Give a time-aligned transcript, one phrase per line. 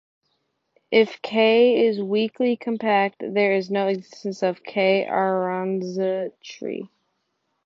[0.89, 1.35] If κ
[1.85, 6.89] is weakly compact, there is no existence of κ-Aronszajn tree.